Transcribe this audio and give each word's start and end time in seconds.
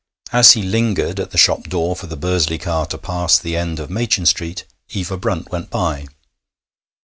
As 0.33 0.53
he 0.53 0.63
lingered 0.63 1.19
at 1.19 1.29
the 1.29 1.37
shop 1.37 1.65
door 1.65 1.95
for 1.95 2.07
the 2.07 2.17
Bursley 2.17 2.57
car 2.57 2.87
to 2.87 2.97
pass 2.97 3.37
the 3.37 3.55
end 3.55 3.79
of 3.79 3.91
Machin 3.91 4.25
Street, 4.25 4.63
Eva 4.89 5.15
Brunt 5.15 5.51
went 5.51 5.69
by. 5.69 6.07